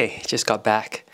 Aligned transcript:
Okay, 0.00 0.22
just 0.26 0.46
got 0.46 0.64
back. 0.64 1.04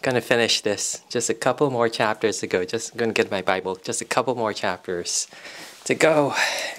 gonna 0.00 0.22
finish 0.22 0.62
this. 0.62 1.02
Just 1.10 1.28
a 1.28 1.34
couple 1.34 1.70
more 1.70 1.90
chapters 1.90 2.38
to 2.38 2.46
go. 2.46 2.64
Just 2.64 2.96
gonna 2.96 3.12
get 3.12 3.30
my 3.30 3.42
Bible. 3.42 3.76
Just 3.76 4.00
a 4.00 4.06
couple 4.06 4.34
more 4.34 4.54
chapters 4.54 5.28
to 5.84 5.94
go. 5.94 6.32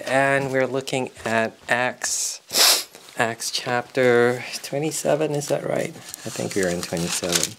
And 0.04 0.50
we're 0.50 0.66
looking 0.66 1.10
at 1.24 1.56
Acts. 1.68 2.40
Acts 3.16 3.52
chapter 3.52 4.42
27, 4.64 5.36
is 5.36 5.46
that 5.46 5.62
right? 5.62 5.90
I 6.26 6.30
think 6.34 6.56
we're 6.56 6.68
in 6.68 6.82
27. 6.82 7.54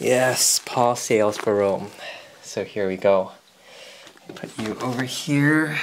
Yes, 0.00 0.60
Paul 0.66 0.96
sails 0.96 1.38
for 1.38 1.54
Rome. 1.54 1.92
So 2.42 2.64
here 2.64 2.88
we 2.88 2.96
go. 2.96 3.30
Put 4.34 4.58
you 4.58 4.76
over 4.80 5.04
here. 5.04 5.78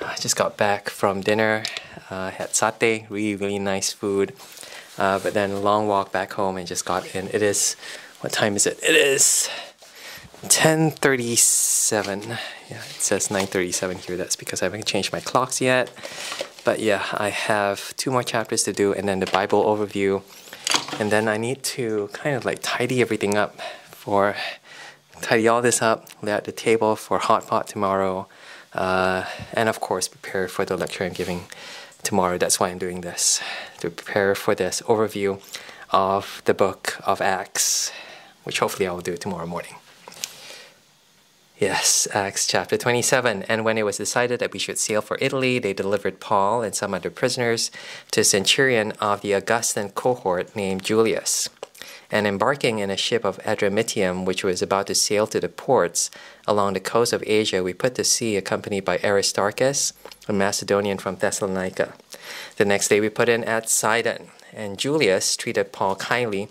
I 0.00 0.14
just 0.14 0.36
got 0.36 0.56
back 0.56 0.88
from 0.88 1.22
dinner. 1.22 1.64
Uh, 2.08 2.30
had 2.30 2.50
satay, 2.50 3.10
really, 3.10 3.34
really 3.34 3.58
nice 3.58 3.92
food. 3.92 4.32
Uh, 5.00 5.18
but 5.18 5.32
then 5.32 5.62
long 5.62 5.88
walk 5.88 6.12
back 6.12 6.34
home 6.34 6.58
and 6.58 6.68
just 6.68 6.84
got 6.84 7.14
in. 7.14 7.26
It 7.28 7.40
is, 7.40 7.74
what 8.20 8.32
time 8.32 8.54
is 8.54 8.66
it? 8.66 8.78
It 8.82 8.94
is 8.94 9.48
10:37. 10.44 12.38
Yeah, 12.68 12.76
it 12.76 13.00
says 13.00 13.28
9:37 13.28 13.96
here. 13.98 14.18
That's 14.18 14.36
because 14.36 14.60
I 14.60 14.66
haven't 14.66 14.84
changed 14.84 15.10
my 15.10 15.20
clocks 15.20 15.60
yet. 15.60 15.90
But 16.64 16.80
yeah, 16.80 17.06
I 17.14 17.30
have 17.30 17.96
two 17.96 18.10
more 18.10 18.22
chapters 18.22 18.62
to 18.64 18.74
do, 18.74 18.92
and 18.92 19.08
then 19.08 19.20
the 19.20 19.26
Bible 19.26 19.64
overview, 19.64 20.22
and 21.00 21.10
then 21.10 21.28
I 21.28 21.38
need 21.38 21.62
to 21.76 22.10
kind 22.12 22.36
of 22.36 22.44
like 22.44 22.58
tidy 22.62 23.00
everything 23.00 23.38
up 23.38 23.58
for 23.90 24.36
tidy 25.22 25.48
all 25.48 25.62
this 25.62 25.80
up, 25.80 26.08
lay 26.22 26.32
out 26.32 26.44
the 26.44 26.52
table 26.52 26.94
for 26.96 27.18
hot 27.18 27.46
pot 27.46 27.66
tomorrow, 27.66 28.28
uh, 28.74 29.24
and 29.54 29.68
of 29.68 29.80
course 29.80 30.08
prepare 30.08 30.46
for 30.48 30.66
the 30.66 30.76
lecture 30.76 31.04
I'm 31.04 31.12
giving 31.12 31.46
tomorrow. 32.02 32.38
That's 32.38 32.58
why 32.58 32.68
I'm 32.68 32.78
doing 32.78 33.00
this, 33.00 33.40
to 33.80 33.90
prepare 33.90 34.34
for 34.34 34.54
this 34.54 34.82
overview 34.82 35.40
of 35.90 36.42
the 36.44 36.54
book 36.54 36.98
of 37.04 37.20
Acts, 37.20 37.92
which 38.44 38.60
hopefully 38.60 38.86
I 38.86 38.92
will 38.92 39.00
do 39.00 39.16
tomorrow 39.16 39.46
morning. 39.46 39.74
Yes, 41.58 42.08
Acts 42.14 42.46
chapter 42.46 42.78
27. 42.78 43.42
And 43.42 43.66
when 43.66 43.76
it 43.76 43.84
was 43.84 43.98
decided 43.98 44.40
that 44.40 44.54
we 44.54 44.58
should 44.58 44.78
sail 44.78 45.02
for 45.02 45.18
Italy, 45.20 45.58
they 45.58 45.74
delivered 45.74 46.18
Paul 46.18 46.62
and 46.62 46.74
some 46.74 46.94
other 46.94 47.10
prisoners 47.10 47.70
to 48.12 48.22
a 48.22 48.24
centurion 48.24 48.92
of 48.92 49.20
the 49.20 49.34
Augustan 49.34 49.90
cohort 49.90 50.56
named 50.56 50.82
Julius. 50.82 51.50
And 52.10 52.26
embarking 52.26 52.80
in 52.80 52.90
a 52.90 52.96
ship 52.96 53.24
of 53.24 53.38
Adramyttium, 53.38 54.24
which 54.24 54.42
was 54.42 54.62
about 54.62 54.88
to 54.88 54.94
sail 54.94 55.26
to 55.28 55.40
the 55.40 55.48
ports 55.48 56.10
along 56.46 56.72
the 56.72 56.80
coast 56.80 57.12
of 57.12 57.22
Asia, 57.26 57.62
we 57.62 57.72
put 57.72 57.94
to 57.94 58.04
sea 58.04 58.36
accompanied 58.36 58.84
by 58.84 58.98
Aristarchus, 58.98 59.92
a 60.28 60.32
Macedonian 60.32 60.98
from 60.98 61.16
Thessalonica. 61.16 61.94
The 62.56 62.64
next 62.64 62.88
day 62.88 63.00
we 63.00 63.08
put 63.08 63.28
in 63.28 63.44
at 63.44 63.68
Sidon, 63.68 64.28
and 64.52 64.78
Julius 64.78 65.36
treated 65.36 65.72
Paul 65.72 65.96
kindly. 65.96 66.48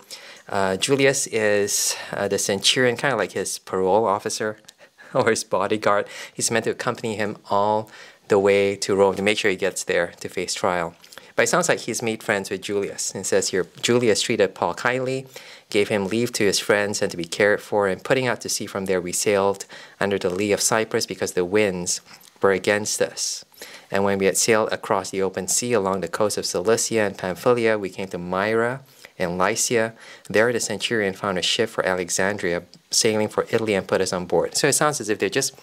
Uh, 0.48 0.76
Julius 0.76 1.26
is 1.28 1.94
uh, 2.12 2.26
the 2.26 2.38
centurion, 2.38 2.96
kind 2.96 3.12
of 3.12 3.18
like 3.18 3.32
his 3.32 3.58
parole 3.58 4.06
officer 4.06 4.58
or 5.14 5.30
his 5.30 5.44
bodyguard. 5.44 6.06
He's 6.32 6.50
meant 6.50 6.64
to 6.64 6.70
accompany 6.70 7.16
him 7.16 7.36
all 7.50 7.90
the 8.28 8.38
way 8.38 8.76
to 8.76 8.96
Rome 8.96 9.16
to 9.16 9.22
make 9.22 9.38
sure 9.38 9.50
he 9.50 9.56
gets 9.56 9.84
there 9.84 10.12
to 10.20 10.28
face 10.28 10.54
trial. 10.54 10.94
But 11.40 11.44
it 11.44 11.48
sounds 11.48 11.70
like 11.70 11.78
he's 11.78 12.02
made 12.02 12.22
friends 12.22 12.50
with 12.50 12.60
Julius. 12.60 13.14
It 13.14 13.24
says 13.24 13.48
here 13.48 13.66
Julius 13.80 14.20
treated 14.20 14.54
Paul 14.54 14.74
kindly, 14.74 15.26
gave 15.70 15.88
him 15.88 16.06
leave 16.06 16.32
to 16.34 16.44
his 16.44 16.58
friends 16.58 17.00
and 17.00 17.10
to 17.10 17.16
be 17.16 17.24
cared 17.24 17.62
for, 17.62 17.88
and 17.88 18.04
putting 18.04 18.26
out 18.26 18.42
to 18.42 18.50
sea 18.50 18.66
from 18.66 18.84
there, 18.84 19.00
we 19.00 19.12
sailed 19.12 19.64
under 19.98 20.18
the 20.18 20.28
lee 20.28 20.52
of 20.52 20.60
Cyprus 20.60 21.06
because 21.06 21.32
the 21.32 21.46
winds 21.46 22.02
were 22.42 22.52
against 22.52 23.00
us. 23.00 23.46
And 23.90 24.04
when 24.04 24.18
we 24.18 24.26
had 24.26 24.36
sailed 24.36 24.70
across 24.70 25.08
the 25.08 25.22
open 25.22 25.48
sea 25.48 25.72
along 25.72 26.02
the 26.02 26.08
coast 26.08 26.36
of 26.36 26.44
Cilicia 26.44 27.00
and 27.00 27.16
Pamphylia, 27.16 27.78
we 27.78 27.88
came 27.88 28.08
to 28.08 28.18
Myra 28.18 28.82
and 29.18 29.38
Lycia. 29.38 29.94
There, 30.28 30.52
the 30.52 30.60
centurion 30.60 31.14
found 31.14 31.38
a 31.38 31.42
ship 31.42 31.70
for 31.70 31.86
Alexandria, 31.86 32.64
sailing 32.90 33.28
for 33.28 33.46
Italy, 33.48 33.72
and 33.72 33.88
put 33.88 34.02
us 34.02 34.12
on 34.12 34.26
board. 34.26 34.58
So 34.58 34.68
it 34.68 34.74
sounds 34.74 35.00
as 35.00 35.08
if 35.08 35.18
they're 35.18 35.30
just 35.30 35.54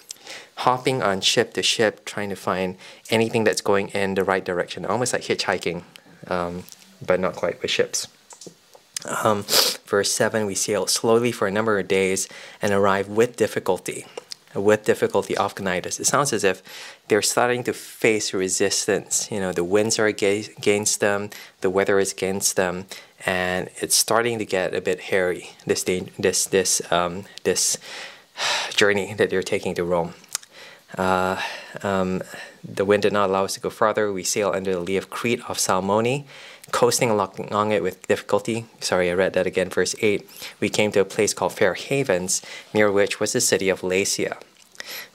hopping 0.55 1.02
on 1.02 1.21
ship 1.21 1.54
to 1.54 1.64
ship, 1.64 2.05
trying 2.05 2.30
to 2.30 2.36
find 2.36 2.77
anything 3.10 3.43
that's 3.43 3.61
going 3.61 3.89
in 3.89 4.15
the 4.15 4.23
right 4.23 4.43
direction, 4.43 4.86
almost 4.86 5.14
like 5.14 5.23
hitchhiking, 5.23 5.83
um, 6.27 6.64
but 7.05 7.20
not 7.20 7.36
quite 7.36 7.61
with 7.61 7.71
ships. 7.71 8.08
Um, 9.23 9.45
verse 9.86 10.11
7 10.11 10.45
We 10.45 10.55
sailed 10.55 10.89
slowly 10.89 11.32
for 11.32 11.48
a 11.48 11.52
number 11.52 11.77
of 11.80 11.87
days 11.87 12.27
and 12.61 12.73
arrived 12.73 13.10
with 13.10 13.36
difficulty 13.36 14.05
with 14.55 14.86
difficulty 14.86 15.37
off 15.37 15.55
Cnidus. 15.55 15.99
It 15.99 16.05
sounds 16.05 16.33
as 16.33 16.43
if 16.43 16.64
they're 17.08 17.21
starting 17.21 17.64
to 17.66 17.73
face 17.73 18.33
resistance. 18.33 19.30
You 19.32 19.39
know, 19.39 19.52
the 19.52 19.64
winds 19.64 19.99
are 19.99 20.08
against 20.08 20.99
them, 20.99 21.30
the 21.61 21.70
weather 21.70 21.99
is 21.99 22.11
against 22.11 22.55
them, 22.55 22.86
and 23.26 23.70
it's 23.82 23.95
starting 23.95 24.39
to 24.39 24.45
get 24.45 24.73
a 24.73 24.82
bit 24.82 25.02
hairy. 25.02 25.52
This 25.66 25.83
this 25.83 26.45
this 26.45 26.92
um, 26.92 27.26
this 27.43 27.77
journey 28.75 29.14
that 29.14 29.30
they're 29.30 29.43
taking 29.43 29.75
to 29.75 29.83
Rome. 29.83 30.14
Uh, 30.98 31.42
um, 31.83 32.21
the 32.64 32.86
wind 32.86 33.03
did 33.03 33.14
not 33.14 33.30
allow 33.30 33.43
us 33.43 33.53
to 33.55 33.59
go 33.59 33.70
farther. 33.70 34.11
We 34.11 34.23
sailed 34.23 34.55
under 34.55 34.73
the 34.73 34.80
lee 34.80 34.98
of 34.98 35.09
Crete 35.09 35.42
off 35.49 35.59
Salmone, 35.59 36.25
coasting 36.71 37.09
along 37.09 37.71
it 37.71 37.83
with 37.83 38.08
difficulty. 38.08 38.65
Sorry, 38.80 39.09
I 39.09 39.14
read 39.14 39.33
that 39.33 39.48
again, 39.48 39.70
verse 39.70 39.95
8. 40.02 40.27
We 40.59 40.70
came 40.70 40.92
to 40.93 41.02
a 41.02 41.05
place 41.05 41.33
called 41.33 41.53
Fair 41.53 41.73
Havens, 41.73 42.42
near 42.73 42.92
which 42.92 43.20
was 43.20 43.33
the 43.33 43.42
city 43.42 43.70
of 43.70 43.81
Lasea. 43.81 44.37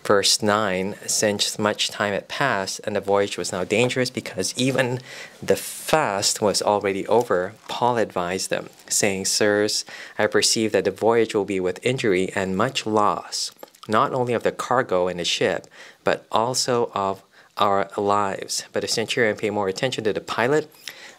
Verse 0.04 0.42
9 0.42 0.96
Since 1.06 1.58
much 1.58 1.90
time 1.90 2.12
had 2.12 2.28
passed 2.28 2.80
and 2.84 2.96
the 2.96 3.00
voyage 3.00 3.38
was 3.38 3.52
now 3.52 3.64
dangerous 3.64 4.10
because 4.10 4.54
even 4.56 5.00
the 5.42 5.56
fast 5.56 6.40
was 6.40 6.62
already 6.62 7.06
over, 7.06 7.54
Paul 7.68 7.98
advised 7.98 8.50
them, 8.50 8.68
saying, 8.88 9.26
Sirs, 9.26 9.84
I 10.18 10.26
perceive 10.26 10.72
that 10.72 10.84
the 10.84 10.90
voyage 10.90 11.34
will 11.34 11.44
be 11.44 11.60
with 11.60 11.84
injury 11.84 12.32
and 12.34 12.56
much 12.56 12.86
loss, 12.86 13.52
not 13.88 14.12
only 14.12 14.32
of 14.32 14.42
the 14.42 14.52
cargo 14.52 15.08
and 15.08 15.20
the 15.20 15.24
ship, 15.24 15.66
but 16.04 16.26
also 16.30 16.90
of 16.94 17.22
our 17.58 17.88
lives. 17.96 18.64
But 18.72 18.82
the 18.82 18.88
centurion 18.88 19.36
paid 19.36 19.50
more 19.50 19.68
attention 19.68 20.04
to 20.04 20.12
the 20.12 20.20
pilot 20.20 20.72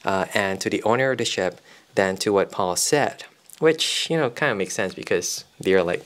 uh, 0.06 0.26
and 0.34 0.60
to 0.62 0.70
the 0.70 0.84
owner 0.84 1.12
of 1.12 1.18
the 1.18 1.26
ship 1.26 1.60
than 1.96 2.18
to 2.18 2.34
what 2.34 2.52
Paul 2.52 2.76
said, 2.76 3.24
which, 3.60 4.10
you 4.10 4.18
know, 4.18 4.30
kind 4.30 4.52
of 4.52 4.58
makes 4.58 4.74
sense 4.74 4.94
because 4.94 5.46
they're 5.60 5.84
like 5.84 6.04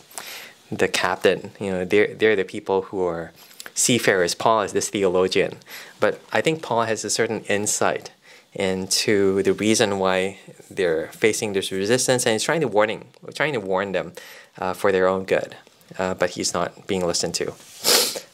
the 0.71 0.87
captain, 0.87 1.51
you 1.59 1.71
know, 1.71 1.85
they're, 1.85 2.13
they're 2.13 2.35
the 2.35 2.43
people 2.43 2.83
who 2.83 3.03
are 3.05 3.31
seafarers. 3.73 4.35
Paul 4.35 4.61
is 4.61 4.73
this 4.73 4.89
theologian. 4.89 5.57
But 5.99 6.21
I 6.31 6.41
think 6.41 6.61
Paul 6.61 6.83
has 6.83 7.05
a 7.05 7.09
certain 7.09 7.41
insight 7.41 8.11
into 8.53 9.43
the 9.43 9.53
reason 9.53 9.99
why 9.99 10.39
they're 10.69 11.07
facing 11.07 11.53
this 11.53 11.71
resistance, 11.71 12.25
and 12.25 12.33
he's 12.33 12.43
trying 12.43 12.61
to 12.61 12.67
warning, 12.67 13.05
trying 13.35 13.53
to 13.53 13.59
warn 13.59 13.91
them 13.91 14.13
uh, 14.57 14.73
for 14.73 14.91
their 14.91 15.07
own 15.07 15.25
good. 15.25 15.55
Uh, 15.97 16.13
but 16.13 16.31
he's 16.31 16.53
not 16.53 16.87
being 16.87 17.05
listened 17.05 17.33
to. 17.35 17.53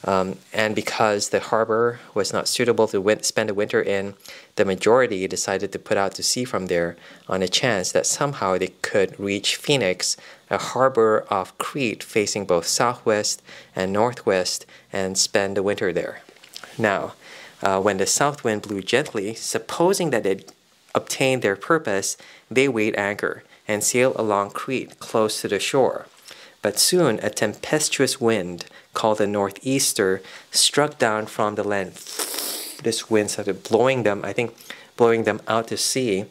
Um, 0.05 0.37
and 0.51 0.75
because 0.75 1.29
the 1.29 1.39
harbor 1.39 1.99
was 2.13 2.33
not 2.33 2.47
suitable 2.47 2.87
to 2.89 2.99
win- 2.99 3.23
spend 3.23 3.49
the 3.49 3.53
winter 3.53 3.81
in, 3.81 4.15
the 4.55 4.65
majority 4.65 5.27
decided 5.27 5.71
to 5.71 5.79
put 5.79 5.97
out 5.97 6.13
to 6.15 6.23
sea 6.23 6.43
from 6.43 6.67
there 6.67 6.97
on 7.29 7.41
a 7.41 7.47
chance 7.47 7.91
that 7.91 8.05
somehow 8.05 8.57
they 8.57 8.73
could 8.81 9.17
reach 9.19 9.55
Phoenix, 9.55 10.17
a 10.49 10.57
harbor 10.57 11.25
of 11.29 11.57
Crete 11.57 12.03
facing 12.03 12.45
both 12.45 12.67
southwest 12.67 13.41
and 13.75 13.93
northwest, 13.93 14.65
and 14.91 15.17
spend 15.17 15.55
the 15.55 15.63
winter 15.63 15.93
there. 15.93 16.21
Now, 16.77 17.13
uh, 17.61 17.79
when 17.81 17.97
the 17.97 18.05
south 18.05 18.43
wind 18.43 18.63
blew 18.63 18.81
gently, 18.81 19.33
supposing 19.35 20.09
that 20.09 20.25
it 20.25 20.51
obtained 20.93 21.41
their 21.41 21.55
purpose, 21.55 22.17
they 22.51 22.67
weighed 22.67 22.95
anchor 22.95 23.43
and 23.67 23.83
sailed 23.83 24.17
along 24.17 24.51
Crete 24.51 24.99
close 24.99 25.41
to 25.41 25.47
the 25.47 25.59
shore. 25.59 26.07
But 26.63 26.79
soon 26.79 27.19
a 27.21 27.29
tempestuous 27.29 28.19
wind 28.19 28.65
called 28.95 29.19
the 29.19 29.27
northeaster 29.27 30.21
struck 30.49 30.97
down 30.97 31.27
from 31.27 31.53
the 31.55 31.63
land. 31.63 31.91
This 32.83 33.09
wind 33.09 33.31
started 33.31 33.63
blowing 33.63 34.03
them, 34.03 34.21
I 34.23 34.33
think, 34.33 34.55
blowing 34.97 35.25
them 35.25 35.41
out 35.47 35.67
to 35.67 35.77
sea. 35.77 36.25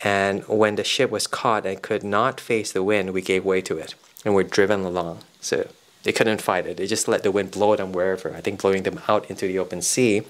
And 0.00 0.42
when 0.48 0.76
the 0.76 0.84
ship 0.84 1.10
was 1.10 1.26
caught 1.26 1.66
and 1.66 1.80
could 1.80 2.02
not 2.02 2.40
face 2.40 2.72
the 2.72 2.82
wind, 2.82 3.12
we 3.12 3.22
gave 3.22 3.44
way 3.44 3.60
to 3.62 3.78
it 3.78 3.94
and 4.24 4.34
were 4.34 4.42
driven 4.42 4.80
along. 4.80 5.20
So 5.40 5.68
they 6.02 6.12
couldn't 6.12 6.40
fight 6.40 6.66
it. 6.66 6.78
They 6.78 6.86
just 6.86 7.06
let 7.06 7.22
the 7.22 7.30
wind 7.30 7.50
blow 7.50 7.76
them 7.76 7.92
wherever, 7.92 8.34
I 8.34 8.40
think 8.40 8.62
blowing 8.62 8.82
them 8.82 9.00
out 9.08 9.28
into 9.30 9.46
the 9.46 9.58
open 9.58 9.82
sea. 9.82 10.22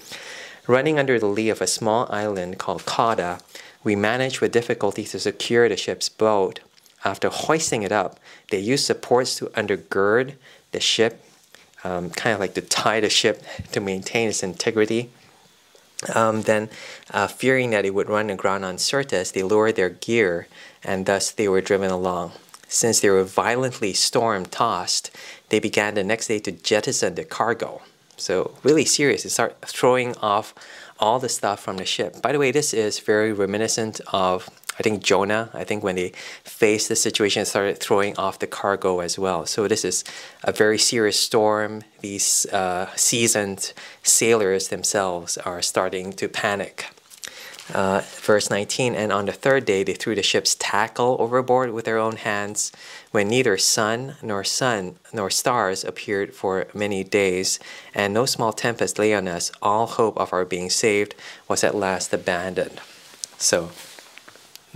Running 0.67 0.99
under 0.99 1.17
the 1.19 1.27
lee 1.27 1.49
of 1.49 1.61
a 1.61 1.67
small 1.67 2.07
island 2.09 2.57
called 2.57 2.85
Cauda, 2.85 3.41
we 3.83 3.95
managed 3.95 4.41
with 4.41 4.51
difficulty 4.51 5.05
to 5.05 5.19
secure 5.19 5.69
the 5.69 5.77
ship's 5.77 6.09
boat. 6.09 6.59
After 7.03 7.29
hoisting 7.29 7.83
it 7.83 7.91
up, 7.91 8.19
they 8.49 8.59
used 8.59 8.85
supports 8.85 9.35
to 9.37 9.45
undergird 9.47 10.33
the 10.71 10.79
ship 10.79 11.23
um, 11.83 12.09
kind 12.09 12.33
of 12.33 12.39
like 12.39 12.53
to 12.55 12.61
tie 12.61 12.99
the 12.99 13.09
ship 13.09 13.43
to 13.71 13.79
maintain 13.79 14.29
its 14.29 14.43
integrity. 14.43 15.09
Um, 16.13 16.43
then, 16.43 16.69
uh, 17.11 17.27
fearing 17.27 17.71
that 17.71 17.85
it 17.85 17.93
would 17.93 18.09
run 18.09 18.29
aground 18.29 18.65
on 18.65 18.77
Syrtis, 18.77 19.31
they 19.31 19.43
lowered 19.43 19.75
their 19.75 19.89
gear, 19.89 20.47
and 20.83 21.05
thus 21.05 21.31
they 21.31 21.47
were 21.47 21.61
driven 21.61 21.89
along. 21.89 22.33
Since 22.67 22.99
they 22.99 23.09
were 23.09 23.23
violently 23.23 23.93
storm 23.93 24.45
tossed, 24.45 25.09
they 25.49 25.59
began 25.59 25.95
the 25.95 26.03
next 26.03 26.27
day 26.27 26.39
to 26.39 26.51
jettison 26.51 27.15
the 27.15 27.23
cargo. 27.23 27.81
So, 28.17 28.55
really 28.63 28.85
serious. 28.85 29.23
They 29.23 29.29
start 29.29 29.55
throwing 29.65 30.15
off 30.17 30.53
all 30.99 31.19
the 31.19 31.29
stuff 31.29 31.61
from 31.61 31.77
the 31.77 31.85
ship. 31.85 32.21
By 32.21 32.31
the 32.31 32.39
way, 32.39 32.51
this 32.51 32.73
is 32.73 32.99
very 32.99 33.31
reminiscent 33.31 34.01
of 34.11 34.49
I 34.79 34.83
think 34.83 35.03
Jonah, 35.03 35.49
I 35.53 35.63
think 35.63 35.83
when 35.83 35.95
they 35.95 36.11
faced 36.43 36.89
the 36.89 36.95
situation, 36.95 37.45
started 37.45 37.79
throwing 37.79 38.15
off 38.17 38.39
the 38.39 38.47
cargo 38.47 38.99
as 38.99 39.17
well. 39.17 39.45
So 39.45 39.67
this 39.67 39.83
is 39.83 40.03
a 40.43 40.51
very 40.51 40.77
serious 40.77 41.19
storm. 41.19 41.83
These 42.01 42.45
uh, 42.53 42.89
seasoned 42.95 43.73
sailors 44.03 44.67
themselves 44.67 45.37
are 45.37 45.61
starting 45.61 46.13
to 46.13 46.27
panic. 46.27 46.85
Uh, 47.73 48.01
verse 48.21 48.49
19, 48.49 48.95
and 48.95 49.11
on 49.11 49.25
the 49.25 49.33
third 49.33 49.65
day 49.65 49.83
they 49.83 49.93
threw 49.93 50.15
the 50.15 50.23
ship's 50.23 50.55
tackle 50.55 51.17
overboard 51.19 51.71
with 51.71 51.83
their 51.83 51.97
own 51.97 52.15
hands, 52.15 52.71
when 53.11 53.27
neither 53.27 53.57
sun 53.57 54.15
nor 54.21 54.41
sun 54.41 54.95
nor 55.13 55.29
stars 55.29 55.83
appeared 55.83 56.33
for 56.33 56.67
many 56.73 57.03
days, 57.03 57.59
and 57.93 58.13
no 58.13 58.25
small 58.25 58.53
tempest 58.53 58.97
lay 58.97 59.13
on 59.13 59.27
us. 59.27 59.51
All 59.61 59.85
hope 59.85 60.17
of 60.17 60.31
our 60.31 60.45
being 60.45 60.69
saved 60.69 61.13
was 61.49 61.61
at 61.61 61.75
last 61.75 62.13
abandoned. 62.13 62.79
So 63.37 63.71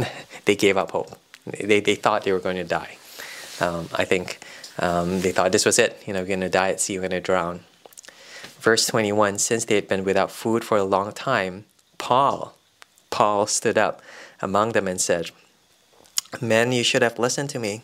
they 0.46 0.56
gave 0.56 0.78
up 0.78 0.92
hope. 0.92 1.18
They, 1.46 1.80
they 1.80 1.96
thought 1.96 2.24
they 2.24 2.32
were 2.32 2.40
going 2.40 2.58
to 2.58 2.64
die. 2.64 2.98
Um, 3.60 3.90
I 3.94 4.06
think 4.06 4.40
um, 4.80 5.22
they 5.22 5.32
thought 5.32 5.52
this 5.52 5.66
was 5.66 5.80
it. 5.80 6.02
You 6.06 6.14
know, 6.14 6.26
going 6.26 6.42
to 6.42 6.50
die 6.50 6.70
at 6.70 6.80
sea, 6.80 6.98
going 6.98 7.12
to 7.12 7.20
drown. 7.20 7.62
Verse 8.60 8.86
21 8.88 9.40
Since 9.40 9.66
they 9.66 9.76
had 9.76 9.88
been 9.88 10.04
without 10.04 10.32
food 10.32 10.64
for 10.64 10.78
a 10.78 10.84
long 10.84 11.12
time, 11.12 11.66
Paul, 11.98 12.56
Paul 13.10 13.48
stood 13.48 13.78
up 13.78 14.02
among 14.42 14.72
them 14.72 14.88
and 14.88 15.00
said, 15.00 15.32
Men, 16.42 16.72
you 16.72 16.84
should 16.84 17.02
have 17.02 17.20
listened 17.20 17.50
to 17.52 17.60
me 17.60 17.82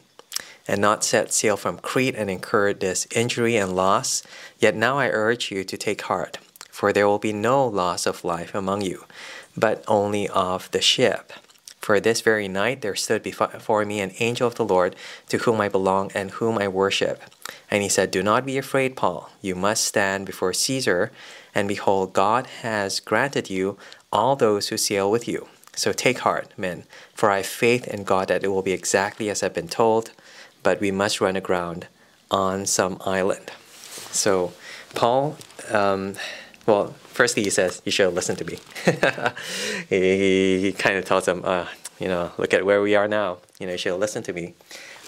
and 0.68 0.82
not 0.82 1.04
set 1.04 1.34
sail 1.34 1.58
from 1.58 1.78
Crete 1.80 2.16
and 2.16 2.30
incurred 2.30 2.80
this 2.80 3.08
injury 3.16 3.56
and 3.56 3.76
loss. 3.76 4.24
Yet 4.60 4.76
now 4.76 4.98
I 4.98 5.10
urge 5.10 5.52
you 5.52 5.64
to 5.64 5.78
take 5.78 6.04
heart, 6.04 6.40
for 6.70 6.92
there 6.92 7.08
will 7.08 7.20
be 7.20 7.34
no 7.34 7.66
loss 7.66 8.06
of 8.06 8.24
life 8.24 8.54
among 8.54 8.82
you, 8.82 9.06
but 9.56 9.84
only 9.88 10.28
of 10.30 10.70
the 10.72 10.82
ship. 10.82 11.34
For 11.88 12.02
this 12.02 12.20
very 12.20 12.50
night 12.50 12.82
there 12.82 12.98
stood 12.98 13.24
before 13.24 13.86
me 13.86 14.02
an 14.02 14.12
angel 14.20 14.46
of 14.46 14.56
the 14.56 14.66
Lord, 14.66 14.94
to 15.30 15.38
whom 15.38 15.62
I 15.62 15.70
belong 15.70 16.12
and 16.14 16.32
whom 16.32 16.58
I 16.58 16.68
worship. 16.68 17.24
And 17.72 17.82
he 17.82 17.88
said, 17.88 18.12
Do 18.12 18.22
not 18.22 18.46
be 18.46 18.58
afraid, 18.58 18.98
Paul. 18.98 19.30
You 19.42 19.56
must 19.56 19.86
stand 19.86 20.26
before 20.26 20.52
Caesar, 20.52 21.14
and 21.56 21.66
behold, 21.66 22.12
God 22.12 22.46
has 22.62 23.00
granted 23.00 23.50
you 23.50 23.78
all 24.12 24.36
those 24.36 24.68
who 24.68 24.76
sail 24.76 25.10
with 25.10 25.30
you. 25.30 25.48
So 25.78 25.94
take 25.94 26.20
heart, 26.20 26.52
men, 26.58 26.84
for 27.14 27.32
I 27.32 27.38
have 27.38 27.46
faith 27.46 27.88
in 27.88 28.04
God 28.04 28.28
that 28.28 28.44
it 28.44 28.50
will 28.50 28.62
be 28.62 28.74
exactly 28.74 29.30
as 29.30 29.42
I've 29.42 29.54
been 29.54 29.70
told, 29.70 30.12
but 30.64 30.82
we 30.82 30.92
must 30.92 31.22
run 31.22 31.38
aground 31.38 31.88
on 32.30 32.66
some 32.66 32.98
island. 33.06 33.50
So, 34.12 34.52
Paul, 34.94 35.38
um, 35.72 36.16
well, 36.66 36.96
firstly, 37.18 37.44
he 37.44 37.50
says, 37.50 37.82
You 37.84 37.92
should 37.92 38.14
listen 38.14 38.36
to 38.38 38.46
me. 38.46 38.60
he, 39.90 40.62
he, 40.62 40.72
kind 40.72 40.98
of 40.98 41.06
tells 41.06 41.26
them, 41.26 41.42
uh, 41.44 41.68
You 42.00 42.08
know, 42.08 42.32
look 42.38 42.54
at 42.54 42.66
where 42.66 42.82
we 42.82 42.96
are 42.96 43.08
now. 43.08 43.40
You 43.60 43.66
know, 43.66 43.74
you 43.74 43.78
should 43.78 43.98
listen 43.98 44.24
to 44.24 44.34
me. 44.34 44.54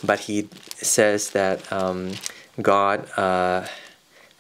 But 0.04 0.22
he 0.22 0.50
says 0.76 1.32
that 1.32 1.72
um, 1.72 2.14
God 2.62 3.08
uh, 3.18 3.68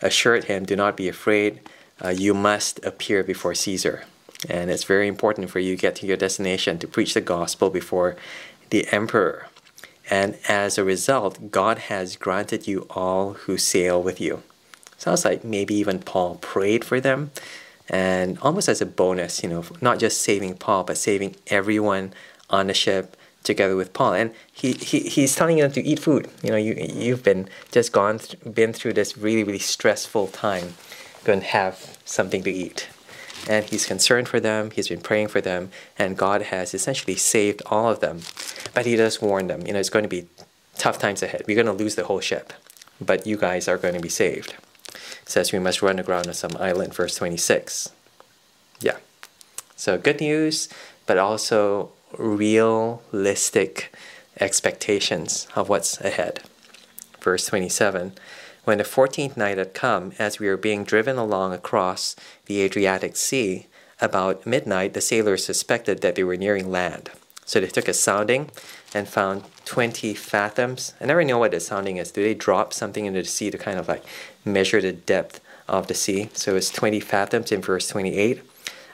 assured 0.01 0.45
him, 0.45 0.65
Do 0.65 0.75
not 0.75 0.97
be 0.97 1.07
afraid. 1.07 1.61
Uh, 2.03 2.09
you 2.09 2.33
must 2.33 2.83
appear 2.85 3.23
before 3.23 3.53
Caesar. 3.53 4.05
And 4.49 4.71
it's 4.71 4.85
very 4.85 5.07
important 5.07 5.49
for 5.49 5.59
you 5.59 5.75
to 5.75 5.81
get 5.81 5.95
to 5.97 6.07
your 6.07 6.17
destination 6.17 6.79
to 6.79 6.87
preach 6.87 7.13
the 7.13 7.21
gospel 7.21 7.69
before 7.69 8.15
the 8.69 8.87
emperor. 8.87 9.47
And 10.09 10.37
as 10.47 10.77
a 10.77 10.83
result, 10.83 11.51
God 11.51 11.77
has 11.91 12.15
granted 12.15 12.67
you 12.67 12.87
all 12.89 13.33
who 13.33 13.57
sail 13.57 14.01
with 14.01 14.19
you. 14.19 14.41
Sounds 14.99 15.25
like 15.25 15.43
maybe 15.43 15.73
even 15.73 15.99
Paul 15.99 16.35
prayed 16.35 16.85
for 16.85 16.99
them, 17.01 17.31
and 17.89 18.37
almost 18.39 18.69
as 18.69 18.81
a 18.81 18.85
bonus, 18.85 19.41
you 19.41 19.49
know, 19.49 19.63
not 19.81 19.97
just 19.97 20.21
saving 20.21 20.57
Paul, 20.57 20.83
but 20.83 20.97
saving 20.97 21.35
everyone 21.47 22.13
on 22.51 22.67
the 22.67 22.73
ship 22.75 23.17
together 23.43 23.75
with 23.75 23.93
Paul. 23.93 24.13
And 24.13 24.33
he, 24.51 24.73
he 24.73 24.99
he's 24.99 25.35
telling 25.35 25.57
them 25.57 25.71
to 25.71 25.81
eat 25.81 25.99
food. 25.99 26.29
You 26.43 26.51
know, 26.51 26.57
you 26.57 26.75
you've 26.77 27.23
been 27.23 27.49
just 27.71 27.91
gone 27.91 28.19
th- 28.19 28.37
been 28.53 28.73
through 28.73 28.93
this 28.93 29.17
really 29.17 29.43
really 29.43 29.59
stressful 29.59 30.27
time. 30.27 30.75
Go 31.23 31.33
and 31.33 31.43
have 31.43 31.97
something 32.05 32.43
to 32.43 32.51
eat 32.51 32.89
and 33.47 33.65
he's 33.65 33.85
concerned 33.85 34.27
for 34.27 34.39
them, 34.39 34.71
he's 34.71 34.89
been 34.89 35.01
praying 35.01 35.27
for 35.27 35.41
them, 35.41 35.71
and 35.97 36.17
God 36.17 36.43
has 36.43 36.73
essentially 36.73 37.15
saved 37.15 37.61
all 37.67 37.89
of 37.89 37.99
them. 37.99 38.21
But 38.73 38.85
he 38.85 38.95
does 38.95 39.21
warn 39.21 39.47
them, 39.47 39.65
you 39.65 39.73
know, 39.73 39.79
it's 39.79 39.89
going 39.89 40.03
to 40.03 40.09
be 40.09 40.27
tough 40.77 40.99
times 40.99 41.23
ahead. 41.23 41.43
We're 41.47 41.55
going 41.55 41.65
to 41.77 41.83
lose 41.83 41.95
the 41.95 42.05
whole 42.05 42.19
ship, 42.19 42.53
but 42.99 43.25
you 43.25 43.37
guys 43.37 43.67
are 43.67 43.77
going 43.77 43.93
to 43.93 43.99
be 43.99 44.09
saved. 44.09 44.55
Says 45.29 45.51
we 45.51 45.59
must 45.59 45.81
run 45.81 45.99
aground 45.99 46.27
on 46.27 46.33
some 46.33 46.57
island, 46.59 46.93
verse 46.93 47.15
26. 47.15 47.91
Yeah. 48.81 48.97
So 49.75 49.97
good 49.97 50.19
news, 50.19 50.69
but 51.05 51.17
also 51.17 51.91
realistic 52.17 53.93
expectations 54.39 55.47
of 55.55 55.69
what's 55.69 56.01
ahead. 56.01 56.41
Verse 57.21 57.45
27 57.45 58.13
when 58.69 58.77
the 58.77 58.83
fourteenth 58.83 59.35
night 59.35 59.57
had 59.57 59.73
come, 59.73 60.13
as 60.19 60.37
we 60.37 60.47
were 60.47 60.55
being 60.57 60.83
driven 60.83 61.17
along 61.17 61.53
across 61.53 62.15
the 62.45 62.61
Adriatic 62.61 63.15
Sea, 63.15 63.65
about 63.99 64.45
midnight 64.45 64.93
the 64.93 65.01
sailors 65.01 65.43
suspected 65.43 66.01
that 66.01 66.13
they 66.13 66.23
were 66.23 66.37
nearing 66.37 66.69
land. 66.69 67.09
So 67.45 67.59
they 67.59 67.65
took 67.65 67.87
a 67.87 67.95
sounding 67.95 68.51
and 68.93 69.07
found 69.07 69.43
20 69.65 70.13
fathoms. 70.13 70.93
I 71.01 71.05
never 71.05 71.23
know 71.23 71.39
what 71.39 71.53
a 71.55 71.59
sounding 71.59 71.97
is. 71.97 72.11
Do 72.11 72.21
they 72.21 72.35
drop 72.35 72.71
something 72.73 73.05
into 73.05 73.23
the 73.23 73.27
sea 73.27 73.49
to 73.49 73.57
kind 73.57 73.79
of 73.79 73.87
like 73.87 74.03
measure 74.49 74.81
the 74.81 74.91
depth 74.91 75.39
of 75.67 75.87
the 75.87 75.93
sea? 75.93 76.29
So 76.33 76.55
it's 76.55 76.69
20 76.69 76.99
fathoms 76.99 77.51
in 77.51 77.61
verse 77.61 77.87
28. 77.87 78.41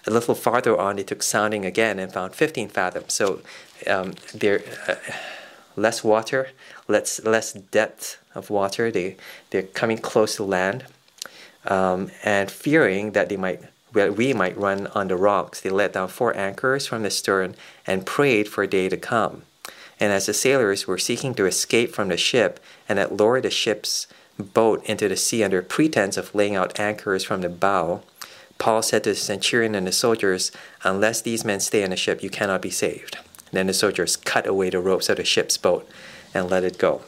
A 0.07 0.11
little 0.11 0.35
farther 0.35 0.77
on, 0.77 0.97
they 0.97 1.03
took 1.03 1.23
sounding 1.23 1.65
again 1.65 1.97
and 1.97 2.13
found 2.13 2.35
15 2.35 2.69
fathoms. 2.69 3.13
So 3.13 3.41
um, 3.87 4.13
there, 4.33 4.61
uh, 4.87 4.95
less 5.75 6.03
water, 6.03 6.49
less 6.87 7.23
less 7.23 7.53
depth 7.53 8.17
of 8.33 8.49
water. 8.49 8.91
They 8.91 9.17
they're 9.49 9.63
coming 9.63 9.97
close 9.97 10.35
to 10.37 10.43
land, 10.43 10.85
um, 11.65 12.11
and 12.23 12.51
fearing 12.51 13.11
that 13.11 13.29
they 13.29 13.37
might 13.37 13.61
well, 13.95 14.11
we 14.11 14.33
might 14.33 14.57
run 14.57 14.87
on 14.87 15.07
the 15.07 15.15
rocks, 15.15 15.61
they 15.61 15.69
let 15.69 15.93
down 15.93 16.09
four 16.09 16.35
anchors 16.35 16.85
from 16.85 17.03
the 17.03 17.09
stern 17.09 17.55
and 17.87 18.05
prayed 18.05 18.47
for 18.47 18.63
a 18.63 18.67
day 18.67 18.89
to 18.89 18.97
come. 18.97 19.43
And 19.99 20.11
as 20.11 20.25
the 20.25 20.33
sailors 20.33 20.85
were 20.85 20.97
seeking 20.97 21.33
to 21.35 21.45
escape 21.45 21.95
from 21.95 22.09
the 22.09 22.17
ship 22.17 22.59
and 22.89 22.99
had 22.99 23.17
lowered 23.17 23.43
the 23.43 23.49
ship's 23.49 24.07
boat 24.37 24.83
into 24.85 25.07
the 25.07 25.15
sea 25.15 25.43
under 25.43 25.61
pretense 25.61 26.17
of 26.17 26.35
laying 26.35 26.55
out 26.55 26.79
anchors 26.79 27.23
from 27.23 27.41
the 27.41 27.49
bow, 27.49 28.01
Paul 28.57 28.81
said 28.81 29.03
to 29.03 29.11
the 29.11 29.15
centurion 29.15 29.75
and 29.75 29.87
the 29.87 29.91
soldiers, 29.91 30.51
Unless 30.83 31.21
these 31.21 31.45
men 31.45 31.59
stay 31.59 31.83
in 31.83 31.89
the 31.89 31.97
ship, 31.97 32.23
you 32.23 32.29
cannot 32.29 32.61
be 32.61 32.69
saved. 32.69 33.17
Then 33.51 33.67
the 33.67 33.73
soldiers 33.73 34.15
cut 34.15 34.47
away 34.47 34.69
the 34.69 34.79
ropes 34.79 35.09
of 35.09 35.17
the 35.17 35.25
ship's 35.25 35.57
boat 35.57 35.89
and 36.33 36.49
let 36.49 36.63
it 36.63 36.77
go. 36.77 37.01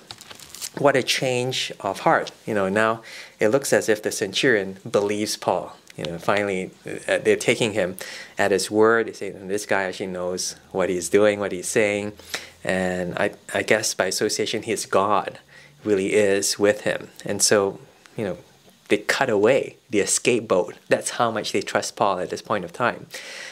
What 0.77 0.95
a 0.95 1.03
change 1.03 1.71
of 1.79 2.01
heart. 2.01 2.31
You 2.45 2.53
know, 2.53 2.69
now 2.69 3.01
it 3.39 3.49
looks 3.49 3.73
as 3.73 3.89
if 3.89 4.01
the 4.03 4.11
centurion 4.11 4.77
believes 4.89 5.35
Paul. 5.35 5.75
You 5.95 6.05
know, 6.05 6.17
finally 6.19 6.69
uh, 6.85 7.17
they're 7.17 7.35
taking 7.35 7.73
him 7.73 7.97
at 8.37 8.51
his 8.51 8.69
word. 8.69 9.07
They 9.07 9.13
say, 9.13 9.29
this 9.31 9.65
guy 9.65 9.83
actually 9.83 10.07
knows 10.07 10.55
what 10.71 10.89
he's 10.89 11.09
doing, 11.09 11.39
what 11.39 11.51
he's 11.51 11.67
saying. 11.67 12.13
And 12.63 13.17
I, 13.17 13.31
I 13.53 13.63
guess 13.63 13.95
by 13.95 14.05
association, 14.05 14.63
he's 14.63 14.85
God 14.85 15.39
really 15.87 16.13
is 16.13 16.59
with 16.59 16.81
him. 16.81 17.09
And 17.25 17.41
so, 17.41 17.79
you 18.15 18.25
know, 18.25 18.37
they 18.89 18.97
cut 18.97 19.29
away 19.29 19.77
the 19.89 19.99
escape 19.99 20.47
boat. 20.47 20.75
That's 20.87 21.11
how 21.11 21.31
much 21.31 21.51
they 21.51 21.61
trust 21.61 21.95
Paul 21.95 22.19
at 22.19 22.29
this 22.29 22.41
point 22.41 22.63
of 22.65 22.71
time. 22.71 23.07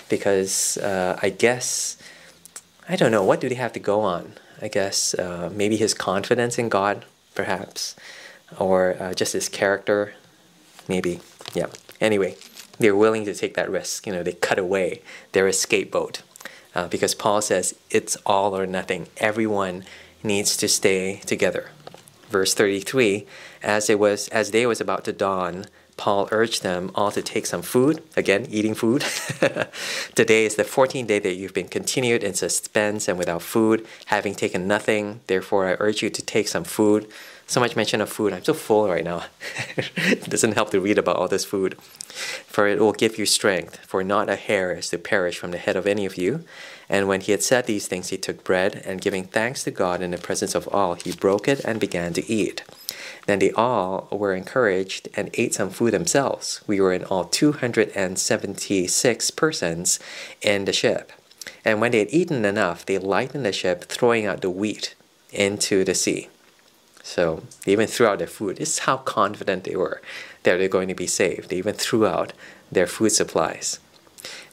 Because 0.09 0.77
uh, 0.77 1.19
I 1.21 1.29
guess 1.29 1.97
I 2.87 2.95
don't 2.95 3.11
know. 3.11 3.23
What 3.23 3.41
do 3.41 3.49
they 3.49 3.55
have 3.55 3.73
to 3.73 3.79
go 3.79 4.01
on? 4.01 4.33
I 4.61 4.67
guess 4.67 5.15
uh, 5.15 5.49
maybe 5.51 5.75
his 5.75 5.93
confidence 5.93 6.59
in 6.59 6.69
God, 6.69 7.03
perhaps, 7.33 7.95
or 8.59 8.95
uh, 8.99 9.13
just 9.13 9.33
his 9.33 9.49
character, 9.49 10.13
maybe. 10.87 11.19
Yeah. 11.53 11.67
Anyway, 11.99 12.37
they're 12.77 12.95
willing 12.95 13.25
to 13.25 13.33
take 13.33 13.55
that 13.55 13.69
risk. 13.71 14.05
You 14.05 14.13
know, 14.13 14.23
they 14.23 14.33
cut 14.33 14.59
away 14.59 15.01
their 15.31 15.47
escape 15.47 15.91
boat 15.91 16.21
uh, 16.75 16.87
because 16.87 17.15
Paul 17.15 17.41
says 17.41 17.75
it's 17.89 18.17
all 18.25 18.55
or 18.55 18.67
nothing. 18.67 19.07
Everyone 19.17 19.83
needs 20.23 20.55
to 20.57 20.67
stay 20.67 21.21
together. 21.25 21.71
Verse 22.29 22.53
33 22.53 23.25
As 23.63 23.89
it 23.89 23.99
was 23.99 24.27
as 24.29 24.51
day 24.51 24.65
was 24.65 24.81
about 24.81 25.05
to 25.05 25.13
dawn, 25.13 25.65
Paul 25.97 26.27
urged 26.31 26.61
them 26.61 26.91
all 26.93 27.11
to 27.11 27.21
take 27.21 27.45
some 27.45 27.61
food. 27.61 28.03
Again, 28.17 28.47
eating 28.49 28.75
food. 28.75 29.01
Today 30.15 30.45
is 30.45 30.55
the 30.55 30.63
14th 30.63 31.07
day 31.07 31.19
that 31.19 31.35
you've 31.35 31.53
been 31.53 31.69
continued 31.69 32.23
in 32.23 32.33
suspense 32.33 33.07
and 33.07 33.17
without 33.17 33.41
food, 33.41 33.87
having 34.07 34.35
taken 34.35 34.67
nothing. 34.67 35.21
Therefore, 35.27 35.67
I 35.67 35.77
urge 35.79 36.03
you 36.03 36.09
to 36.09 36.21
take 36.21 36.47
some 36.49 36.65
food. 36.65 37.07
So 37.47 37.59
much 37.59 37.75
mention 37.75 38.01
of 38.01 38.09
food. 38.09 38.33
I'm 38.33 38.43
so 38.43 38.53
full 38.53 38.89
right 38.89 39.03
now. 39.03 39.25
it 39.77 40.23
doesn't 40.29 40.53
help 40.53 40.71
to 40.71 40.81
read 40.81 40.97
about 40.97 41.15
all 41.15 41.27
this 41.27 41.45
food. 41.45 41.79
For 41.79 42.67
it 42.67 42.79
will 42.79 42.91
give 42.91 43.17
you 43.17 43.25
strength, 43.25 43.77
for 43.85 44.03
not 44.03 44.29
a 44.29 44.35
hair 44.35 44.73
is 44.73 44.89
to 44.89 44.97
perish 44.97 45.37
from 45.37 45.51
the 45.51 45.57
head 45.57 45.75
of 45.75 45.85
any 45.85 46.05
of 46.05 46.17
you. 46.17 46.43
And 46.87 47.07
when 47.07 47.21
he 47.21 47.31
had 47.31 47.43
said 47.43 47.65
these 47.65 47.87
things, 47.87 48.09
he 48.09 48.17
took 48.17 48.43
bread, 48.43 48.81
and 48.85 49.01
giving 49.01 49.25
thanks 49.25 49.63
to 49.63 49.71
God 49.71 50.01
in 50.01 50.11
the 50.11 50.17
presence 50.17 50.55
of 50.55 50.67
all, 50.69 50.93
he 50.93 51.11
broke 51.11 51.47
it 51.47 51.61
and 51.65 51.79
began 51.79 52.13
to 52.13 52.31
eat. 52.31 52.63
Then 53.25 53.39
they 53.39 53.51
all 53.51 54.07
were 54.11 54.35
encouraged 54.35 55.09
and 55.15 55.31
ate 55.33 55.55
some 55.55 55.71
food 55.71 55.93
themselves. 55.93 56.61
We 56.67 56.79
were 56.79 56.93
in 56.93 57.03
all 57.05 57.25
276 57.25 59.31
persons 59.31 59.99
in 60.41 60.65
the 60.65 60.73
ship. 60.73 61.11
And 61.63 61.81
when 61.81 61.91
they 61.91 61.99
had 61.99 62.13
eaten 62.13 62.45
enough, 62.45 62.85
they 62.85 62.99
lightened 62.99 63.45
the 63.45 63.51
ship, 63.51 63.85
throwing 63.85 64.25
out 64.25 64.41
the 64.41 64.49
wheat 64.49 64.95
into 65.31 65.83
the 65.83 65.95
sea. 65.95 66.29
So 67.01 67.43
they 67.63 67.71
even 67.71 67.87
threw 67.87 68.07
out 68.07 68.19
their 68.19 68.27
food. 68.27 68.57
This 68.57 68.73
is 68.73 68.79
how 68.79 68.97
confident 68.97 69.63
they 69.63 69.75
were 69.75 70.01
that 70.43 70.57
they're 70.57 70.67
going 70.67 70.87
to 70.87 70.95
be 70.95 71.07
saved. 71.07 71.49
They 71.49 71.57
even 71.57 71.75
threw 71.75 72.05
out 72.05 72.33
their 72.71 72.87
food 72.87 73.09
supplies. 73.09 73.79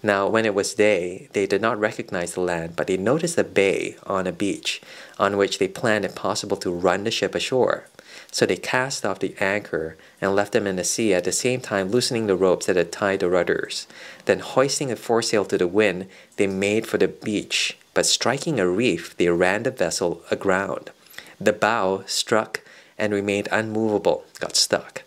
Now, 0.02 0.28
when 0.28 0.44
it 0.44 0.54
was 0.54 0.74
day, 0.74 1.28
they 1.32 1.46
did 1.46 1.62
not 1.62 1.78
recognize 1.78 2.34
the 2.34 2.40
land, 2.40 2.74
but 2.74 2.88
they 2.88 2.96
noticed 2.96 3.38
a 3.38 3.44
bay 3.44 3.96
on 4.04 4.26
a 4.26 4.32
beach 4.32 4.82
on 5.18 5.36
which 5.36 5.58
they 5.58 5.68
planned, 5.68 6.04
if 6.04 6.14
possible, 6.14 6.56
to 6.58 6.70
run 6.70 7.04
the 7.04 7.10
ship 7.10 7.34
ashore. 7.34 7.86
So 8.32 8.46
they 8.46 8.56
cast 8.56 9.06
off 9.06 9.20
the 9.20 9.36
anchor 9.38 9.96
and 10.20 10.34
left 10.34 10.52
them 10.52 10.66
in 10.66 10.76
the 10.76 10.84
sea, 10.84 11.14
at 11.14 11.24
the 11.24 11.32
same 11.32 11.60
time 11.60 11.90
loosening 11.90 12.26
the 12.26 12.34
ropes 12.34 12.66
that 12.66 12.76
had 12.76 12.90
tied 12.90 13.20
the 13.20 13.28
rudders. 13.28 13.86
Then, 14.24 14.40
hoisting 14.40 14.88
the 14.88 14.96
foresail 14.96 15.44
to 15.44 15.58
the 15.58 15.68
wind, 15.68 16.08
they 16.36 16.46
made 16.46 16.86
for 16.86 16.98
the 16.98 17.08
beach, 17.08 17.76
but 17.94 18.06
striking 18.06 18.58
a 18.58 18.66
reef, 18.66 19.16
they 19.16 19.28
ran 19.28 19.62
the 19.62 19.70
vessel 19.70 20.22
aground. 20.30 20.90
The 21.38 21.52
bow 21.52 22.04
struck 22.06 22.62
and 22.98 23.12
remained 23.12 23.48
unmovable, 23.52 24.24
got 24.40 24.56
stuck, 24.56 25.02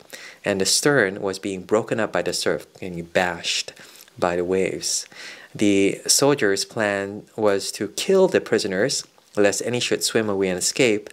and 0.45 0.61
the 0.61 0.65
stern 0.65 1.21
was 1.21 1.39
being 1.39 1.63
broken 1.63 1.99
up 1.99 2.11
by 2.13 2.21
the 2.21 2.33
surf, 2.33 2.67
getting 2.79 3.03
bashed 3.03 3.73
by 4.17 4.35
the 4.35 4.45
waves. 4.45 5.07
The 5.53 6.01
soldiers' 6.05 6.65
plan 6.65 7.23
was 7.37 7.71
to 7.73 7.87
kill 7.89 8.27
the 8.27 8.41
prisoners, 8.41 9.05
lest 9.37 9.61
any 9.65 9.79
should 9.79 10.03
swim 10.03 10.29
away 10.29 10.49
and 10.49 10.57
escape. 10.57 11.09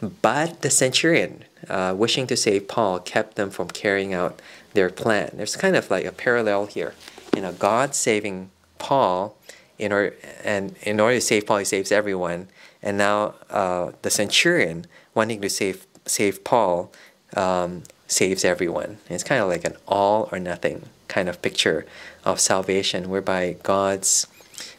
But 0.00 0.62
the 0.62 0.70
centurion, 0.70 1.44
uh, 1.68 1.94
wishing 1.96 2.26
to 2.28 2.36
save 2.36 2.68
Paul, 2.68 3.00
kept 3.00 3.36
them 3.36 3.50
from 3.50 3.68
carrying 3.68 4.14
out 4.14 4.40
their 4.72 4.90
plan. 4.90 5.30
There's 5.34 5.56
kind 5.56 5.76
of 5.76 5.90
like 5.90 6.04
a 6.04 6.12
parallel 6.12 6.66
here. 6.66 6.94
You 7.34 7.42
know, 7.42 7.52
God 7.52 7.94
saving 7.94 8.50
Paul, 8.78 9.36
in 9.78 9.92
order, 9.92 10.14
and 10.42 10.74
in 10.82 11.00
order 11.00 11.16
to 11.16 11.20
save 11.20 11.46
Paul, 11.46 11.58
he 11.58 11.64
saves 11.64 11.92
everyone. 11.92 12.48
And 12.82 12.96
now 12.96 13.34
uh, 13.50 13.92
the 14.02 14.10
centurion, 14.10 14.86
wanting 15.14 15.40
to 15.42 15.50
save 15.50 15.86
save 16.06 16.44
Paul, 16.44 16.92
um, 17.36 17.82
saves 18.06 18.44
everyone. 18.44 18.98
It's 19.10 19.24
kind 19.24 19.42
of 19.42 19.48
like 19.48 19.64
an 19.64 19.76
all 19.86 20.28
or 20.30 20.38
nothing 20.38 20.88
kind 21.08 21.28
of 21.28 21.42
picture 21.42 21.86
of 22.24 22.40
salvation, 22.40 23.08
whereby 23.08 23.56
God's 23.62 24.26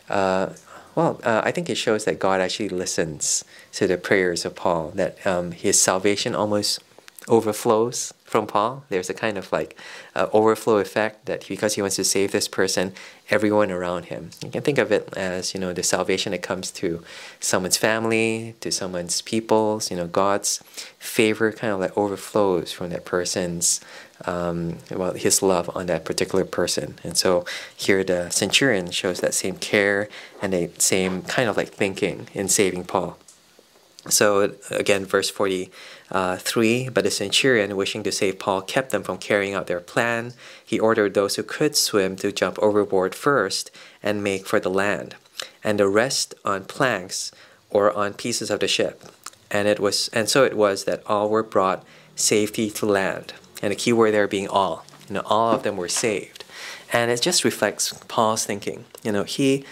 uh, 0.10 0.53
well, 0.96 1.22
uh, 1.24 1.41
I 1.43 1.51
think 1.51 1.69
it 1.69 1.75
shows 1.75 2.05
that 2.05 2.17
God 2.17 2.41
actually 2.41 2.69
listens 2.69 3.46
to 3.74 3.86
the 3.86 4.00
prayers 4.00 4.46
of 4.46 4.55
Paul, 4.55 4.89
that 4.96 5.25
um, 5.27 5.51
his 5.51 5.79
salvation 5.79 6.34
almost 6.34 6.79
overflows 7.27 8.15
from 8.27 8.46
Paul. 8.46 8.84
There's 8.89 9.10
a 9.10 9.13
kind 9.13 9.38
of 9.38 9.51
like 9.51 9.79
uh, 10.13 10.27
overflow 10.34 10.77
effect 10.77 11.25
that 11.25 11.48
because 11.48 11.75
he 11.75 11.81
wants 11.81 11.96
to 11.96 12.03
save 12.03 12.34
this 12.34 12.48
person, 12.50 12.93
everyone 13.29 13.72
around 13.72 14.05
him. 14.05 14.31
You 14.43 14.51
can 14.51 14.62
think 14.62 14.77
of 14.77 14.91
it 14.91 15.10
as, 15.15 15.53
you 15.53 15.60
know, 15.60 15.72
the 15.72 15.81
salvation 15.81 16.34
that 16.34 16.43
comes 16.43 16.69
to 16.72 17.01
someone's 17.39 17.77
family, 17.77 18.53
to 18.60 18.69
someone's 18.69 19.22
peoples, 19.22 19.89
you 19.89 19.96
know, 19.96 20.07
God's 20.07 20.62
favor 21.00 21.53
kind 21.53 21.74
of 21.74 21.79
like 21.79 21.98
overflows 21.98 22.72
from 22.74 22.89
that 22.89 23.05
person's 23.05 23.79
um, 24.25 24.79
well, 24.91 25.13
his 25.13 25.41
love 25.41 25.69
on 25.75 25.86
that 25.86 26.03
particular 26.03 26.43
person. 26.43 26.96
And 27.03 27.15
so 27.17 27.46
here 27.75 28.03
the 28.03 28.29
centurion 28.29 28.91
shows 28.91 29.22
that 29.22 29.34
same 29.34 29.57
care 29.57 30.10
and 30.41 30.51
the 30.51 30.69
same 30.79 31.22
kind 31.22 31.48
of 31.48 31.55
like 31.55 31.69
thinking 31.69 32.27
in 32.34 32.50
saving 32.50 32.86
Paul. 32.86 33.17
So 34.10 34.56
again, 34.72 35.06
verse 35.06 35.30
43 35.30 36.90
But 36.90 37.04
the 37.04 37.12
centurion, 37.12 37.76
wishing 37.76 38.04
to 38.04 38.12
save 38.12 38.40
Paul, 38.40 38.62
kept 38.62 38.92
them 38.92 39.04
from 39.04 39.18
carrying 39.18 39.54
out 39.54 39.68
their 39.68 39.80
plan. 39.80 40.34
He 40.64 40.80
ordered 40.80 41.14
those 41.14 41.36
who 41.36 41.44
could 41.44 41.76
swim 41.76 42.16
to 42.18 42.32
jump 42.32 42.58
overboard 42.60 43.16
first 43.16 43.72
and 44.02 44.24
make 44.24 44.46
for 44.46 44.60
the 44.60 44.70
land, 44.70 45.16
and 45.64 45.80
the 45.80 45.88
rest 45.88 46.36
on 46.46 46.66
planks 46.66 47.32
or 47.70 47.92
on 47.92 48.14
pieces 48.14 48.50
of 48.50 48.60
the 48.60 48.68
ship. 48.68 49.04
And 49.50 49.68
it 49.68 49.80
was 49.80 50.10
and 50.10 50.30
so 50.30 50.44
it 50.44 50.58
was 50.58 50.84
that 50.84 51.04
all 51.06 51.30
were 51.30 51.44
brought 51.44 51.84
safety 52.16 52.70
to 52.72 52.86
land 52.86 53.34
and 53.62 53.72
the 53.72 53.76
key 53.76 53.94
word 53.94 54.14
there 54.14 54.28
being 54.28 54.48
all. 54.48 54.86
You 55.08 55.16
know, 55.16 55.24
all 55.26 55.54
of 55.54 55.64
them 55.64 55.78
were 55.78 55.88
saved. 55.88 56.44
And 56.92 57.12
it 57.12 57.22
just 57.22 57.44
reflects 57.44 57.94
Paul's 58.08 58.46
thinking. 58.46 58.86
You 59.04 59.12
know, 59.12 59.24
he 59.24 59.66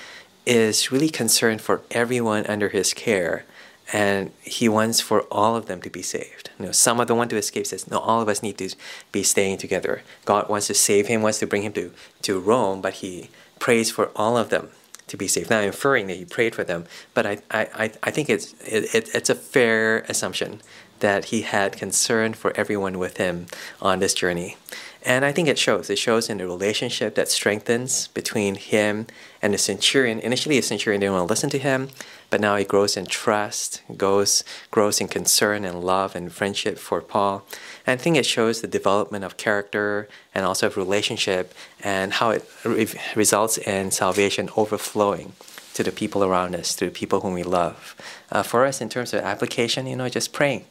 is 0.46 0.92
really 0.92 1.10
concerned 1.10 1.62
for 1.62 1.82
everyone 1.92 2.46
under 2.46 2.70
his 2.70 2.94
care, 2.94 3.46
and 3.94 4.32
he 4.42 4.68
wants 4.68 5.00
for 5.00 5.22
all 5.32 5.56
of 5.56 5.68
them 5.68 5.82
to 5.82 5.89
be 5.89 6.01
saved. 6.01 6.50
You 6.60 6.68
know, 6.68 6.72
some 6.72 7.00
of 7.00 7.08
them 7.08 7.18
want 7.18 7.30
to 7.30 7.38
escape, 7.38 7.68
says, 7.68 7.89
no, 7.89 8.00
all 8.00 8.22
of 8.22 8.30
us 8.30 8.42
need 8.42 8.58
to 8.58 8.75
be 9.12 9.24
staying 9.24 9.58
together. 9.58 10.01
God 10.25 10.50
wants 10.50 10.68
to 10.68 10.74
save 10.74 11.08
him, 11.08 11.22
wants 11.22 11.39
to 11.39 11.48
bring 11.48 11.63
him 11.63 11.74
to, 11.74 11.92
to 12.24 12.39
Rome, 12.39 12.82
but 12.82 12.96
he 12.96 13.30
prays 13.60 13.92
for 13.92 14.12
all 14.15 14.38
of 14.38 14.50
them 14.50 14.70
to 15.08 15.18
be 15.18 15.27
saved. 15.27 15.50
Now, 15.50 15.60
I'm 15.60 15.65
inferring 15.65 16.08
that 16.08 16.18
he 16.18 16.25
prayed 16.25 16.56
for 16.56 16.63
them, 16.63 16.86
but 17.13 17.25
I, 17.25 17.38
I, 17.51 17.92
I 18.01 18.12
think 18.12 18.30
it's, 18.30 18.54
it, 18.63 19.10
it's 19.13 19.30
a 19.30 19.36
fair 19.36 20.00
assumption 20.10 20.62
that 21.00 21.25
he 21.25 21.42
had 21.42 21.74
concern 21.74 22.34
for 22.34 22.56
everyone 22.56 22.98
with 22.98 23.18
him 23.18 23.46
on 23.82 24.00
this 24.00 24.13
journey. 24.13 24.58
And 25.05 25.24
I 25.24 25.31
think 25.31 25.47
it 25.47 25.59
shows. 25.59 25.91
It 25.91 26.00
shows 26.00 26.31
in 26.31 26.39
the 26.39 26.47
relationship 26.47 27.13
that 27.13 27.29
strengthens 27.29 28.07
between 28.07 28.55
him 28.55 29.05
and 29.39 29.53
the 29.53 29.57
centurion. 29.59 30.19
Initially, 30.19 30.55
the 30.55 30.63
centurion 30.63 31.00
didn't 31.00 31.13
want 31.13 31.27
to 31.27 31.31
listen 31.31 31.51
to 31.51 31.59
him, 31.59 31.89
but 32.31 32.41
now 32.41 32.55
he 32.55 32.65
grows 32.65 32.97
in 32.97 33.05
trust, 33.05 33.83
goes, 33.95 34.43
grows 34.71 35.00
in 35.00 35.07
concern 35.07 35.63
and 35.63 35.83
love 35.83 36.15
and 36.15 36.33
friendship 36.33 36.79
for 36.79 37.01
Paul. 37.01 37.45
And 37.85 38.00
I 38.00 38.03
think 38.03 38.17
it 38.17 38.25
shows 38.25 38.62
the 38.62 38.67
development 38.67 39.24
of 39.24 39.38
character 39.38 40.09
and 40.33 40.43
also 40.43 40.65
of 40.65 40.75
relationship 40.75 41.53
and 41.83 42.13
how 42.13 42.31
it 42.31 42.50
re- 42.63 42.88
results 43.15 43.59
in 43.59 43.91
salvation 43.91 44.50
overflowing 44.57 45.33
to 45.75 45.83
the 45.83 45.91
people 45.91 46.24
around 46.24 46.55
us, 46.55 46.74
to 46.77 46.85
the 46.85 46.91
people 46.91 47.21
whom 47.21 47.33
we 47.33 47.43
love. 47.43 47.95
Uh, 48.31 48.41
for 48.41 48.65
us, 48.65 48.81
in 48.81 48.89
terms 48.89 49.13
of 49.13 49.19
application, 49.19 49.85
you 49.85 49.95
know, 49.95 50.09
just 50.09 50.33
praying 50.33 50.65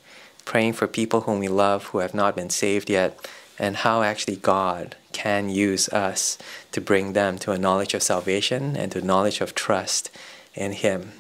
praying 0.44 0.74
for 0.74 0.86
people 0.86 1.22
whom 1.22 1.38
we 1.38 1.48
love 1.48 1.84
who 1.86 1.98
have 1.98 2.14
not 2.14 2.36
been 2.36 2.50
saved 2.50 2.90
yet, 2.90 3.18
and 3.58 3.76
how 3.76 4.02
actually 4.02 4.36
God 4.36 4.96
can 5.12 5.48
use 5.48 5.88
us 5.90 6.38
to 6.72 6.80
bring 6.80 7.12
them 7.12 7.38
to 7.38 7.52
a 7.52 7.58
knowledge 7.58 7.94
of 7.94 8.02
salvation 8.02 8.76
and 8.76 8.90
to 8.92 9.00
knowledge 9.00 9.40
of 9.40 9.54
trust 9.54 10.10
in 10.54 10.72
Him. 10.72 11.12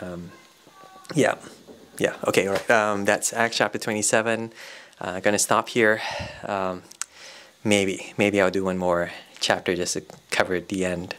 Um, 0.00 0.32
yeah, 1.14 1.36
yeah, 1.98 2.16
okay, 2.26 2.46
all 2.46 2.54
right. 2.54 2.70
Um, 2.70 3.04
that's 3.04 3.32
Acts 3.32 3.58
chapter 3.58 3.78
27. 3.78 4.52
I'm 5.00 5.16
uh, 5.16 5.20
going 5.20 5.34
to 5.34 5.38
stop 5.38 5.68
here. 5.68 6.00
Um, 6.44 6.82
maybe, 7.64 8.14
maybe 8.16 8.40
I'll 8.40 8.50
do 8.50 8.64
one 8.64 8.78
more 8.78 9.10
chapter 9.40 9.74
just 9.74 9.94
to 9.94 10.02
cover 10.30 10.60
the 10.60 10.84
end. 10.84 11.14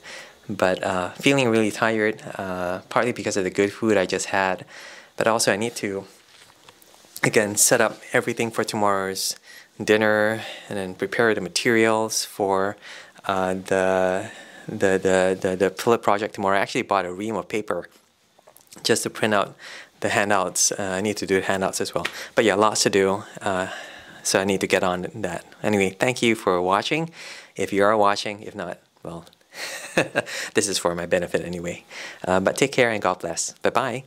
But 0.50 0.84
uh, 0.84 1.10
feeling 1.12 1.50
really 1.50 1.72
tired, 1.72 2.22
uh, 2.36 2.80
partly 2.90 3.12
because 3.12 3.38
of 3.38 3.44
the 3.44 3.50
good 3.50 3.72
food 3.72 3.98
I 3.98 4.06
just 4.06 4.28
had, 4.28 4.66
but 5.16 5.28
also 5.28 5.54
I 5.54 5.56
need 5.56 5.76
to 5.78 6.06
again 7.22 7.56
set 7.56 7.80
up 7.80 8.02
everything 8.12 8.52
for 8.52 8.64
tomorrow's 8.64 9.38
dinner 9.82 10.42
and 10.70 10.78
then 10.78 10.96
prepare 10.96 11.34
the 11.34 11.42
materials 11.42 12.26
for 12.26 12.76
uh, 13.26 13.54
the, 13.54 14.30
the, 14.68 14.98
the, 14.98 15.38
the, 15.40 15.56
the 15.56 15.70
pillar 15.70 15.98
project 15.98 16.36
tomorrow. 16.36 16.58
I 16.58 16.62
actually 16.62 16.84
bought 16.84 17.06
a 17.06 17.14
ream 17.14 17.36
of 17.36 17.48
paper 17.48 17.88
just 18.84 19.04
to 19.04 19.10
print 19.10 19.34
out 19.34 19.56
the 20.00 20.10
handouts. 20.10 20.72
Uh, 20.72 20.96
I 20.98 21.02
need 21.02 21.18
to 21.18 21.26
do 21.26 21.40
handouts 21.42 21.82
as 21.82 21.94
well. 21.94 22.06
But 22.36 22.46
yeah, 22.46 22.56
lots 22.56 22.84
to 22.84 22.90
do. 22.90 23.24
Uh, 23.42 23.68
so 24.24 24.40
I 24.40 24.46
need 24.46 24.62
to 24.62 24.68
get 24.68 24.84
on 24.84 25.08
that. 25.16 25.46
Anyway, 25.62 25.92
thank 25.92 26.22
you 26.22 26.36
for 26.36 26.62
watching. 26.62 27.10
If 27.56 27.74
you 27.74 27.84
are 27.84 27.96
watching, 27.98 28.42
if 28.42 28.56
not, 28.56 28.80
well, 29.04 29.26
this 30.54 30.68
is 30.68 30.78
for 30.78 30.96
my 30.96 31.06
benefit 31.06 31.44
anyway. 31.46 31.84
Uh, 32.26 32.40
but 32.40 32.58
take 32.58 32.72
care 32.72 32.90
and 32.90 33.02
God 33.02 33.20
bless. 33.20 33.52
Bye 33.62 33.70
bye. 33.70 34.04